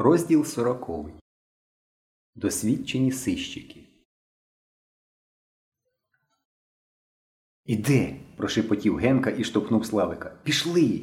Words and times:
Розділ 0.00 0.44
сороковий. 0.44 1.14
Досвідчені 2.34 3.12
сищики. 3.12 3.80
Іде. 7.64 8.16
прошепотів 8.36 8.96
Генка 8.96 9.30
і 9.30 9.44
штовхнув 9.44 9.86
Славика. 9.86 10.32
Пішли. 10.42 11.00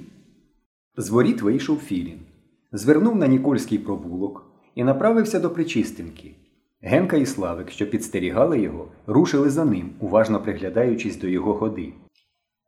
З 0.98 1.10
воріт 1.10 1.42
вийшов 1.42 1.80
Філін. 1.80 2.20
Звернув 2.72 3.16
на 3.16 3.28
Нікольський 3.28 3.80
провулок 3.80 4.46
і 4.76 4.84
направився 4.84 5.40
до 5.40 5.50
Причистинки. 5.50 6.36
Генка 6.82 7.18
і 7.18 7.26
Славик, 7.26 7.72
що 7.72 7.90
підстерігали 7.90 8.62
його, 8.62 8.92
рушили 9.08 9.50
за 9.50 9.66
ним, 9.66 9.96
уважно 10.00 10.44
приглядаючись 10.44 11.18
до 11.18 11.28
його 11.28 11.54
ходи. 11.54 11.94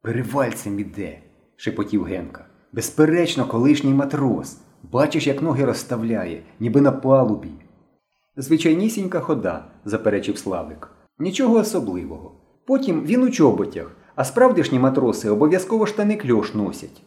Перевальцем 0.01 0.79
іде, 0.79 1.19
шепотів 1.55 2.03
Генка. 2.03 2.45
Безперечно, 2.71 3.47
колишній 3.47 3.93
матрос. 3.93 4.66
Бачиш, 4.83 5.27
як 5.27 5.41
ноги 5.41 5.65
розставляє, 5.65 6.41
ніби 6.59 6.81
на 6.81 6.91
палубі. 6.91 7.51
Звичайнісінька 8.37 9.19
хода, 9.19 9.65
заперечив 9.85 10.37
Славик. 10.37 10.89
Нічого 11.19 11.55
особливого. 11.55 12.31
Потім 12.65 13.03
він 13.05 13.23
у 13.23 13.29
чоботях, 13.29 13.91
а 14.15 14.23
справдішні 14.23 14.79
матроси 14.79 15.29
обов'язково 15.29 15.85
штани 15.85 16.15
кльош 16.15 16.53
носять. 16.53 17.01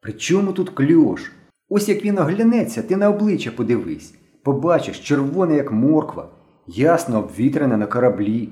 При 0.00 0.12
чому 0.12 0.52
тут 0.52 0.70
кльош? 0.70 1.32
Ось 1.68 1.88
як 1.88 2.04
він 2.04 2.18
оглянеться, 2.18 2.82
ти 2.82 2.96
на 2.96 3.08
обличчя 3.08 3.50
подивись. 3.50 4.14
Побачиш, 4.42 4.98
червоне, 5.00 5.56
як 5.56 5.72
морква, 5.72 6.28
ясно 6.66 7.18
обвітрене 7.18 7.76
на 7.76 7.86
кораблі. 7.86 8.48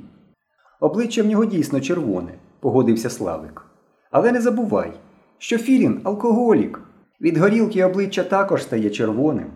Обличчя 0.80 1.22
в 1.22 1.26
нього 1.26 1.44
дійсно 1.44 1.80
червоне, 1.80 2.34
погодився 2.60 3.10
Славик. 3.10 3.64
Але 4.10 4.32
не 4.32 4.40
забувай, 4.40 4.92
що 5.38 5.58
Філін 5.58 6.00
алкоголік. 6.04 6.80
Від 7.20 7.38
горілки 7.38 7.84
обличчя 7.84 8.22
також 8.22 8.62
стає 8.62 8.90
червоним. 8.90 9.46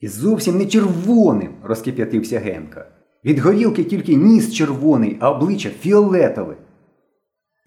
І 0.00 0.08
зовсім 0.08 0.58
не 0.58 0.66
червоним, 0.66 1.54
розкип'ятився 1.62 2.38
Генка. 2.38 2.86
Від 3.24 3.38
горілки 3.38 3.84
тільки 3.84 4.14
ніс 4.14 4.52
червоний, 4.52 5.16
а 5.20 5.30
обличчя 5.30 5.70
фіолетове. 5.70 6.56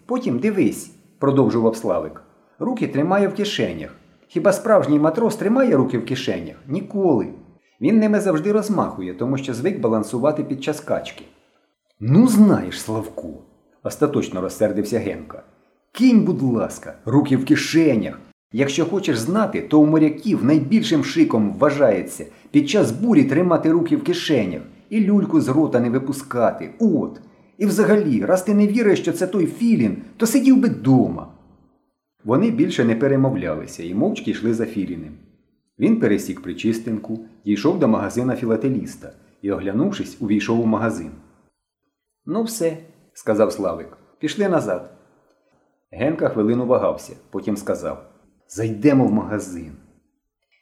Потім 0.06 0.38
дивись, 0.38 0.90
продовжував 1.18 1.76
Славик. 1.76 2.22
Руки 2.58 2.88
тримає 2.88 3.28
в 3.28 3.34
кишенях. 3.34 3.94
Хіба 4.28 4.52
справжній 4.52 4.98
матрос 4.98 5.36
тримає 5.36 5.76
руки 5.76 5.98
в 5.98 6.06
кишенях? 6.06 6.56
Ніколи. 6.68 7.28
Він 7.80 7.98
ними 7.98 8.20
завжди 8.20 8.52
розмахує, 8.52 9.14
тому 9.14 9.36
що 9.36 9.54
звик 9.54 9.80
балансувати 9.80 10.44
під 10.44 10.64
час 10.64 10.80
качки. 10.80 11.24
Ну, 12.00 12.28
знаєш, 12.28 12.80
Славку, 12.80 13.42
остаточно 13.82 14.40
розсердився 14.40 14.98
Генка. 14.98 15.42
Кинь, 15.92 16.24
будь 16.24 16.42
ласка, 16.42 16.94
руки 17.04 17.36
в 17.36 17.44
кишенях. 17.44 18.18
Якщо 18.52 18.86
хочеш 18.86 19.18
знати, 19.18 19.60
то 19.60 19.80
у 19.80 19.86
моряків 19.86 20.44
найбільшим 20.44 21.04
шиком 21.04 21.54
вважається 21.58 22.26
під 22.50 22.70
час 22.70 22.92
бурі 22.92 23.24
тримати 23.24 23.72
руки 23.72 23.96
в 23.96 24.04
кишенях 24.04 24.62
і 24.90 25.00
люльку 25.00 25.40
з 25.40 25.48
рота 25.48 25.80
не 25.80 25.90
випускати. 25.90 26.70
От. 26.78 27.20
І 27.58 27.66
взагалі, 27.66 28.24
раз 28.24 28.42
ти 28.42 28.54
не 28.54 28.66
віриш, 28.66 28.98
що 28.98 29.12
це 29.12 29.26
той 29.26 29.46
Філін, 29.46 29.96
то 30.16 30.26
сидів 30.26 30.56
би 30.56 30.68
дома. 30.68 31.28
Вони 32.24 32.50
більше 32.50 32.84
не 32.84 32.94
перемовлялися 32.94 33.82
і 33.82 33.94
мовчки 33.94 34.30
йшли 34.30 34.54
за 34.54 34.66
Філіним. 34.66 35.12
Він 35.78 36.00
пересік 36.00 36.42
причистинку, 36.42 37.20
дійшов 37.44 37.78
до 37.78 37.88
магазина 37.88 38.36
філателіста 38.36 39.12
і, 39.42 39.52
оглянувшись, 39.52 40.16
увійшов 40.20 40.60
у 40.60 40.66
магазин. 40.66 41.10
Ну, 42.26 42.42
все, 42.42 42.76
сказав 43.12 43.52
Славик, 43.52 43.96
пішли 44.18 44.48
назад. 44.48 44.90
Генка 45.90 46.28
хвилину 46.28 46.66
вагався, 46.66 47.12
потім 47.30 47.56
сказав 47.56 48.11
Зайдемо 48.54 49.06
в 49.06 49.12
магазин. 49.12 49.72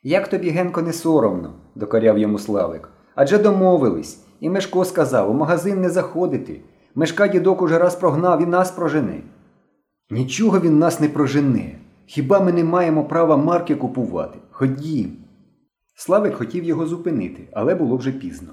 Як 0.02 0.28
тобі, 0.28 0.50
Генко, 0.50 0.82
не 0.82 0.92
соромно, 0.92 1.54
докоряв 1.74 2.18
йому 2.18 2.38
Славик. 2.38 2.88
Адже 3.14 3.38
домовились, 3.38 4.24
і 4.40 4.50
Мешко 4.50 4.84
сказав 4.84 5.30
у 5.30 5.34
магазин 5.34 5.80
не 5.80 5.90
заходити. 5.90 6.60
Мешка 6.94 7.28
дідок 7.28 7.62
уже 7.62 7.78
раз 7.78 7.96
прогнав 7.96 8.42
і 8.42 8.46
нас 8.46 8.70
прожене. 8.70 9.22
Нічого 10.10 10.60
він 10.60 10.78
нас 10.78 11.00
не 11.00 11.08
прожене. 11.08 11.78
Хіба 12.06 12.40
ми 12.40 12.52
не 12.52 12.64
маємо 12.64 13.04
права 13.04 13.36
марки 13.36 13.74
купувати? 13.74 14.38
Ходім. 14.50 15.16
Славик 15.94 16.34
хотів 16.34 16.64
його 16.64 16.86
зупинити, 16.86 17.48
але 17.52 17.74
було 17.74 17.96
вже 17.96 18.12
пізно. 18.12 18.52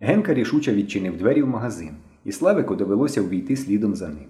Генка 0.00 0.34
рішуче 0.34 0.74
відчинив 0.74 1.16
двері 1.16 1.42
в 1.42 1.48
магазин, 1.48 1.90
і 2.24 2.32
Славику 2.32 2.76
довелося 2.76 3.22
увійти 3.22 3.56
слідом 3.56 3.94
за 3.94 4.08
ним. 4.08 4.26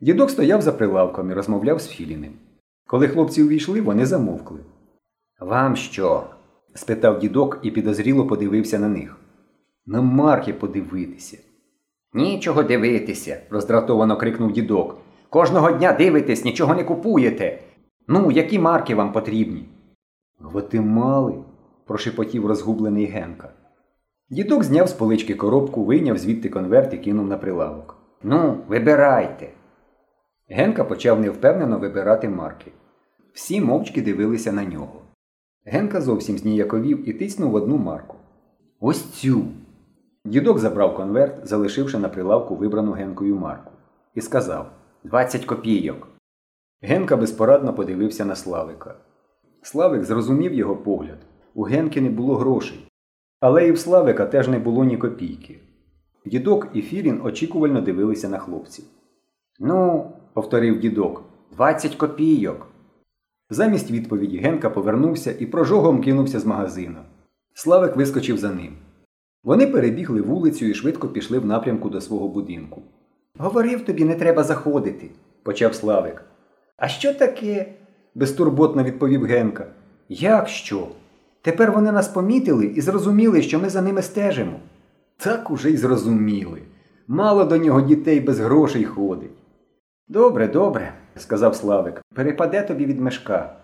Дідок 0.00 0.30
стояв 0.30 0.62
за 0.62 0.72
прилавком 0.72 1.30
і 1.30 1.34
розмовляв 1.34 1.80
з 1.80 1.88
Філіним. 1.88 2.32
Коли 2.88 3.08
хлопці 3.08 3.42
увійшли, 3.42 3.80
вони 3.80 4.06
замовкли. 4.06 4.58
Вам 5.40 5.76
що? 5.76 6.24
спитав 6.74 7.18
дідок 7.18 7.58
і 7.62 7.70
підозріло 7.70 8.26
подивився 8.26 8.78
на 8.78 8.88
них. 8.88 9.16
На 9.86 10.02
марки 10.02 10.52
подивитися. 10.52 11.38
Нічого 12.14 12.62
дивитися, 12.62 13.40
роздратовано 13.50 14.16
крикнув 14.16 14.52
дідок. 14.52 14.98
Кожного 15.30 15.70
дня 15.70 15.92
дивитесь, 15.92 16.44
нічого 16.44 16.74
не 16.74 16.84
купуєте. 16.84 17.58
Ну, 18.06 18.30
які 18.30 18.58
марки 18.58 18.94
вам 18.94 19.12
потрібні? 19.12 19.68
Гватемали, 20.40 21.34
прошепотів 21.86 22.46
розгублений 22.46 23.06
Генка. 23.06 23.52
Дідок 24.30 24.64
зняв 24.64 24.88
з 24.88 24.92
полички 24.92 25.34
коробку, 25.34 25.84
вийняв 25.84 26.18
звідти 26.18 26.48
конверт 26.48 26.94
і 26.94 26.98
кинув 26.98 27.26
на 27.26 27.38
прилавок. 27.38 27.96
Ну, 28.22 28.56
вибирайте. 28.68 29.57
Генка 30.50 30.84
почав 30.84 31.20
невпевнено 31.20 31.78
вибирати 31.78 32.28
марки. 32.28 32.72
Всі 33.32 33.60
мовчки 33.60 34.02
дивилися 34.02 34.52
на 34.52 34.64
нього. 34.64 35.02
Генка 35.64 36.00
зовсім 36.00 36.38
зніяковів 36.38 37.08
і 37.08 37.12
тиснув 37.12 37.54
одну 37.54 37.76
марку. 37.76 38.16
Ось 38.80 39.04
цю. 39.04 39.44
Дідок 40.24 40.58
забрав 40.58 40.94
конверт, 40.94 41.46
залишивши 41.46 41.98
на 41.98 42.08
прилавку 42.08 42.56
вибрану 42.56 42.92
Генкою 42.92 43.36
марку, 43.36 43.72
і 44.14 44.20
сказав 44.20 44.70
Двадцять 45.04 45.44
копійок. 45.44 46.08
Генка 46.82 47.16
безпорадно 47.16 47.74
подивився 47.74 48.24
на 48.24 48.36
Славика. 48.36 48.94
Славик 49.62 50.04
зрозумів 50.04 50.54
його 50.54 50.76
погляд. 50.76 51.18
У 51.54 51.62
Генки 51.62 52.00
не 52.00 52.10
було 52.10 52.36
грошей. 52.36 52.88
Але 53.40 53.68
і 53.68 53.72
в 53.72 53.78
Славика 53.78 54.26
теж 54.26 54.48
не 54.48 54.58
було 54.58 54.84
ні 54.84 54.96
копійки. 54.96 55.60
Дідок 56.26 56.68
і 56.74 56.82
Філін 56.82 57.20
очікувально 57.24 57.80
дивилися 57.80 58.28
на 58.28 58.38
хлопців. 58.38 58.84
Ну, 59.58 60.12
повторив 60.38 60.80
дідок, 60.80 61.22
двадцять 61.52 61.94
копійок. 61.94 62.66
Замість 63.50 63.90
відповіді 63.90 64.38
Генка 64.38 64.70
повернувся 64.70 65.34
і 65.38 65.46
прожогом 65.46 66.02
кинувся 66.02 66.40
з 66.40 66.46
магазину. 66.46 66.96
Славик 67.54 67.96
вискочив 67.96 68.38
за 68.38 68.48
ним. 68.48 68.72
Вони 69.44 69.66
перебігли 69.66 70.20
вулицю 70.20 70.66
і 70.66 70.74
швидко 70.74 71.08
пішли 71.08 71.38
в 71.38 71.46
напрямку 71.46 71.90
до 71.90 72.00
свого 72.00 72.28
будинку. 72.28 72.82
Говорив 73.38 73.84
тобі, 73.84 74.04
не 74.04 74.14
треба 74.14 74.42
заходити, 74.42 75.10
почав 75.42 75.74
Славик. 75.74 76.24
А 76.76 76.88
що 76.88 77.14
таке? 77.14 77.66
безтурботно 78.14 78.82
відповів 78.84 79.24
Генка. 79.24 79.66
Як 80.08 80.48
що? 80.48 80.88
Тепер 81.42 81.72
вони 81.72 81.92
нас 81.92 82.08
помітили 82.08 82.66
і 82.66 82.80
зрозуміли, 82.80 83.42
що 83.42 83.58
ми 83.60 83.68
за 83.68 83.82
ними 83.82 84.02
стежимо. 84.02 84.60
Так 85.16 85.50
уже 85.50 85.70
й 85.70 85.76
зрозуміли. 85.76 86.62
Мало 87.08 87.44
до 87.44 87.56
нього 87.56 87.80
дітей 87.80 88.20
без 88.20 88.40
грошей 88.40 88.84
ходить. 88.84 89.37
Добре, 90.10 90.48
добре, 90.48 90.92
сказав 91.16 91.56
Славик, 91.56 92.02
перепаде 92.14 92.62
тобі 92.62 92.86
від 92.86 93.00
мешка. 93.00 93.56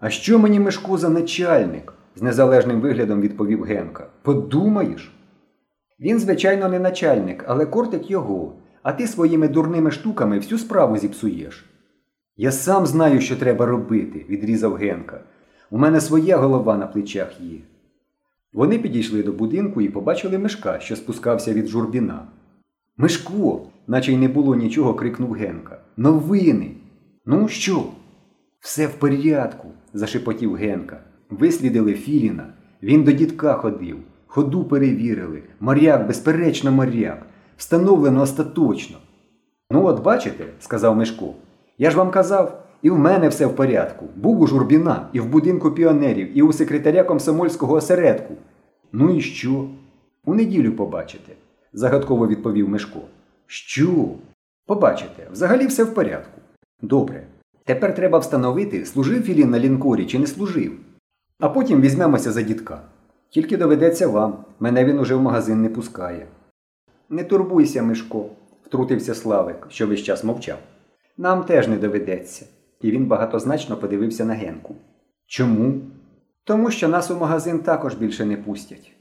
А 0.00 0.10
що 0.10 0.38
мені 0.38 0.60
мешку 0.60 0.98
за 0.98 1.08
начальник? 1.08 1.92
з 2.16 2.22
незалежним 2.22 2.80
виглядом 2.80 3.20
відповів 3.20 3.62
Генка. 3.62 4.06
Подумаєш? 4.22 5.12
Він, 6.00 6.18
звичайно, 6.18 6.68
не 6.68 6.78
начальник, 6.78 7.44
але 7.48 7.66
кортить 7.66 8.10
його, 8.10 8.52
а 8.82 8.92
ти 8.92 9.06
своїми 9.06 9.48
дурними 9.48 9.90
штуками 9.90 10.38
всю 10.38 10.58
справу 10.58 10.96
зіпсуєш. 10.96 11.64
Я 12.36 12.52
сам 12.52 12.86
знаю, 12.86 13.20
що 13.20 13.36
треба 13.36 13.66
робити, 13.66 14.26
відрізав 14.28 14.74
Генка. 14.74 15.20
У 15.70 15.78
мене 15.78 16.00
своя 16.00 16.36
голова 16.36 16.76
на 16.76 16.86
плечах 16.86 17.40
є. 17.40 17.58
Вони 18.52 18.78
підійшли 18.78 19.22
до 19.22 19.32
будинку 19.32 19.80
і 19.80 19.88
побачили 19.88 20.38
мешка, 20.38 20.80
що 20.80 20.96
спускався 20.96 21.52
від 21.52 21.66
журбіна. 21.66 22.26
Мишко, 22.96 23.60
наче 23.86 24.12
й 24.12 24.16
не 24.16 24.28
було 24.28 24.54
нічого, 24.54 24.94
крикнув 24.94 25.32
Генка. 25.32 25.78
Новини. 25.96 26.70
Ну 27.26 27.48
що? 27.48 27.84
Все 28.60 28.86
в 28.86 28.94
порядку, 28.94 29.68
зашепотів 29.92 30.54
Генка. 30.54 31.00
Вислідили 31.30 31.94
Філіна. 31.94 32.46
Він 32.82 33.04
до 33.04 33.12
дідка 33.12 33.54
ходив. 33.54 33.96
Ходу 34.26 34.64
перевірили. 34.64 35.42
Моряк, 35.60 36.06
безперечно, 36.06 36.72
моряк. 36.72 37.26
Встановлено 37.56 38.22
остаточно. 38.22 38.96
Ну, 39.70 39.86
от 39.86 40.02
бачите, 40.02 40.44
сказав 40.60 40.96
Мишко. 40.96 41.34
Я 41.78 41.90
ж 41.90 41.96
вам 41.96 42.10
казав, 42.10 42.62
і 42.82 42.90
в 42.90 42.98
мене 42.98 43.28
все 43.28 43.46
в 43.46 43.56
порядку. 43.56 44.06
Був 44.16 44.40
у 44.40 44.46
журбіна, 44.46 45.08
і 45.12 45.20
в 45.20 45.26
будинку 45.26 45.70
піонерів, 45.70 46.38
і 46.38 46.42
у 46.42 46.52
секретаря 46.52 47.04
комсомольського 47.04 47.74
осередку. 47.74 48.34
Ну 48.92 49.16
і 49.16 49.20
що? 49.20 49.68
У 50.24 50.34
неділю 50.34 50.72
побачите, 50.72 51.32
загадково 51.72 52.26
відповів 52.26 52.68
Мишко. 52.68 53.00
Що? 53.46 54.08
Побачите, 54.66 55.28
взагалі 55.32 55.66
все 55.66 55.84
в 55.84 55.94
порядку. 55.94 56.40
Добре. 56.82 57.26
Тепер 57.64 57.94
треба 57.94 58.18
встановити, 58.18 58.86
служив 58.86 59.22
Філін 59.22 59.50
на 59.50 59.58
лінкорі 59.58 60.06
чи 60.06 60.18
не 60.18 60.26
служив. 60.26 60.72
А 61.40 61.48
потім 61.48 61.80
візьмемося 61.80 62.32
за 62.32 62.42
дідка. 62.42 62.82
Тільки 63.30 63.56
доведеться 63.56 64.08
вам, 64.08 64.44
мене 64.60 64.84
він 64.84 64.98
уже 64.98 65.14
в 65.14 65.22
магазин 65.22 65.62
не 65.62 65.68
пускає. 65.68 66.26
Не 67.08 67.24
турбуйся, 67.24 67.82
Мишко, 67.82 68.26
втрутився 68.64 69.14
Славик, 69.14 69.66
що 69.68 69.86
весь 69.86 70.02
час 70.02 70.24
мовчав. 70.24 70.58
Нам 71.16 71.44
теж 71.44 71.68
не 71.68 71.76
доведеться. 71.76 72.46
І 72.80 72.90
він 72.90 73.06
багатозначно 73.06 73.76
подивився 73.76 74.24
на 74.24 74.34
Генку. 74.34 74.74
Чому? 75.26 75.80
Тому 76.44 76.70
що 76.70 76.88
нас 76.88 77.10
у 77.10 77.16
магазин 77.16 77.58
також 77.58 77.94
більше 77.94 78.24
не 78.24 78.36
пустять. 78.36 78.92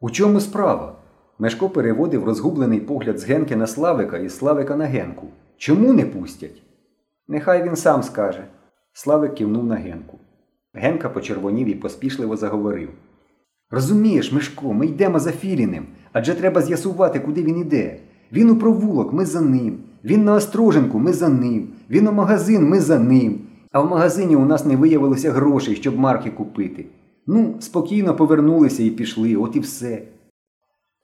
У 0.00 0.10
чому 0.10 0.40
справа? 0.40 0.96
Мешко 1.38 1.68
переводив 1.68 2.24
розгублений 2.24 2.80
погляд 2.80 3.18
з 3.18 3.24
Генки 3.24 3.56
на 3.56 3.66
Славика 3.66 4.18
і 4.18 4.28
Славика 4.28 4.76
на 4.76 4.84
Генку. 4.84 5.26
Чому 5.56 5.92
не 5.92 6.04
пустять? 6.04 6.62
Нехай 7.28 7.62
він 7.62 7.76
сам 7.76 8.02
скаже. 8.02 8.44
Славик 8.92 9.34
кивнув 9.34 9.66
на 9.66 9.74
Генку. 9.74 10.18
Генка 10.74 11.08
почервонів 11.08 11.68
і 11.68 11.74
поспішливо 11.74 12.36
заговорив. 12.36 12.88
Розумієш, 13.70 14.32
Мишко, 14.32 14.72
ми 14.72 14.86
йдемо 14.86 15.18
за 15.18 15.32
Філіним, 15.32 15.86
адже 16.12 16.34
треба 16.34 16.62
з'ясувати, 16.62 17.20
куди 17.20 17.42
він 17.42 17.58
іде. 17.58 17.98
Він 18.32 18.50
у 18.50 18.56
провулок, 18.56 19.12
ми 19.12 19.26
за 19.26 19.40
ним. 19.40 19.78
Він 20.04 20.24
на 20.24 20.34
Остроженку, 20.34 20.98
ми 20.98 21.12
за 21.12 21.28
ним. 21.28 21.68
Він 21.90 22.06
у 22.06 22.12
магазин, 22.12 22.68
ми 22.68 22.80
за 22.80 22.98
ним. 22.98 23.40
А 23.72 23.80
в 23.80 23.90
магазині 23.90 24.36
у 24.36 24.44
нас 24.44 24.64
не 24.64 24.76
виявилося 24.76 25.32
грошей, 25.32 25.76
щоб 25.76 25.98
марки 25.98 26.30
купити. 26.30 26.86
Ну, 27.26 27.54
спокійно 27.60 28.16
повернулися 28.16 28.82
і 28.82 28.90
пішли, 28.90 29.36
от 29.36 29.56
і 29.56 29.60
все. 29.60 30.02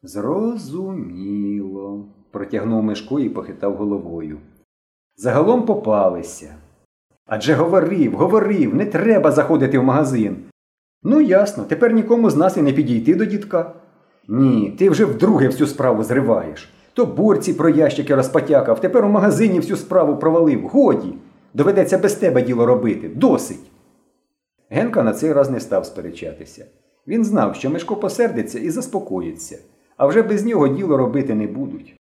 Зрозуміло, 0.07 2.05
протягнув 2.31 2.83
Мишко 2.83 3.21
і 3.21 3.29
похитав 3.29 3.77
головою. 3.77 4.39
Загалом 5.17 5.67
попалися. 5.67 6.55
Адже 7.27 7.55
говорив, 7.55 8.17
говорив, 8.17 8.75
не 8.75 8.87
треба 8.87 9.33
заходити 9.33 9.79
в 9.79 9.85
магазин. 9.85 10.37
Ну, 11.03 11.21
ясно, 11.21 11.65
тепер 11.65 11.93
нікому 11.93 12.31
з 12.31 12.37
нас 12.37 12.57
і 12.57 12.63
не 12.63 12.73
підійти 12.73 13.15
до 13.15 13.25
дідка. 13.25 13.75
Ні, 14.29 14.77
ти 14.79 14.91
вже 14.91 15.05
вдруге 15.05 15.47
всю 15.47 15.67
справу 15.67 16.05
зриваєш. 16.05 16.73
То 16.93 17.07
борці 17.07 17.55
про 17.55 17.69
ящики 17.69 18.15
розпотякав, 18.15 18.81
тепер 18.81 19.05
у 19.05 19.09
магазині 19.09 19.61
всю 19.61 19.77
справу 19.77 20.17
провалив. 20.17 20.69
Годі. 20.69 21.15
Доведеться 21.55 21.99
без 21.99 22.15
тебе 22.15 22.43
діло 22.43 22.67
робити. 22.67 23.09
Досить. 23.09 23.71
Генка 24.71 25.03
на 25.03 25.13
цей 25.13 25.33
раз 25.33 25.51
не 25.51 25.61
став 25.61 25.87
сперечатися. 25.87 26.67
Він 27.07 27.25
знав, 27.25 27.57
що 27.57 27.71
Мишко 27.71 27.97
посердиться 27.97 28.59
і 28.59 28.71
заспокоїться, 28.71 29.59
а 29.97 30.07
вже 30.07 30.23
без 30.23 30.45
нього 30.45 30.69
діло 30.69 30.97
робити 30.97 31.35
не 31.35 31.47
будуть. 31.47 31.97